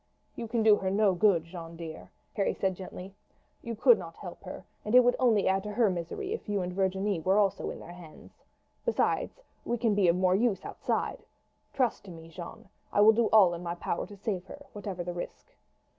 "You 0.35 0.47
can 0.47 0.63
do 0.63 0.75
her 0.77 0.89
no 0.89 1.13
good, 1.13 1.43
Jeanne, 1.43 1.75
dear," 1.75 2.09
Harry 2.33 2.55
said 2.55 2.75
gently. 2.75 3.13
"You 3.61 3.75
could 3.75 3.99
not 3.99 4.15
help 4.15 4.41
her, 4.45 4.65
and 4.83 4.95
it 4.95 5.01
would 5.03 5.15
only 5.19 5.47
add 5.47 5.61
to 5.61 5.73
her 5.73 5.91
misery 5.91 6.33
if 6.33 6.41
Virginie 6.41 7.09
and 7.09 7.15
you 7.17 7.21
were 7.21 7.37
also 7.37 7.69
in 7.69 7.79
their 7.79 7.93
hands. 7.93 8.43
Besides, 8.83 9.43
we 9.63 9.77
can 9.77 9.93
be 9.93 10.07
of 10.07 10.15
more 10.15 10.33
use 10.33 10.65
outside. 10.65 11.19
Trust 11.71 12.03
to 12.05 12.09
me, 12.11 12.29
Jeanne; 12.29 12.67
I 12.91 12.99
will 13.01 13.13
do 13.13 13.27
all 13.27 13.53
in 13.53 13.61
my 13.61 13.75
power 13.75 14.07
to 14.07 14.17
save 14.17 14.45
her, 14.47 14.65
whatever 14.73 15.03
the 15.03 15.13
risk." 15.13 15.53